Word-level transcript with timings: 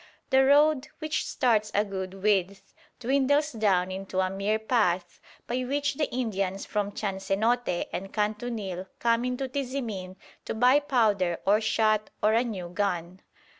The 0.31 0.43
road, 0.43 0.87
which 0.97 1.27
starts 1.27 1.69
a 1.75 1.85
good 1.85 2.23
width, 2.23 2.73
dwindles 2.99 3.51
down 3.51 3.91
into 3.91 4.19
a 4.19 4.31
mere 4.31 4.57
path 4.57 5.21
by 5.45 5.61
which 5.61 5.93
the 5.93 6.11
Indians 6.11 6.65
from 6.65 6.93
Chansenote 6.93 7.85
and 7.93 8.11
Kantunil 8.11 8.87
come 8.97 9.25
into 9.25 9.47
Tizimin 9.47 10.15
to 10.45 10.55
buy 10.55 10.79
powder 10.79 11.37
or 11.45 11.61
shot 11.61 12.09
or 12.23 12.33
a 12.33 12.43
new 12.43 12.69
gun. 12.69 13.21